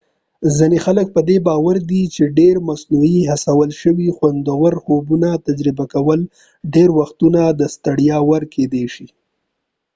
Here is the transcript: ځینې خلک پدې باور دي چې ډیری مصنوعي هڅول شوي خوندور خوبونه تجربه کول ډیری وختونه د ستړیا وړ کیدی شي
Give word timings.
ځینې 0.57 0.77
خلک 0.85 1.07
پدې 1.15 1.37
باور 1.47 1.77
دي 1.89 2.03
چې 2.13 2.33
ډیری 2.37 2.61
مصنوعي 2.69 3.21
هڅول 3.31 3.69
شوي 3.81 4.07
خوندور 4.17 4.73
خوبونه 4.83 5.29
تجربه 5.47 5.85
کول 5.93 6.19
ډیری 6.73 6.93
وختونه 6.99 7.41
د 7.59 7.61
ستړیا 7.75 8.17
وړ 8.27 8.41
کیدی 8.53 8.85
شي 8.93 9.07